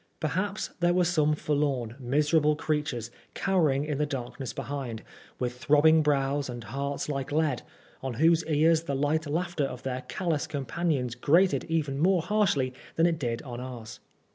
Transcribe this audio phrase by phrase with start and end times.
[0.19, 5.03] Perhaps there were some forlorn, miserable creatures cowering in the darkness behind,
[5.37, 7.61] with throbbing brows and hearts like lead,
[8.01, 13.05] on whose ears the light laughter of their callous companions grated even more harshly than
[13.05, 13.99] it did on ours.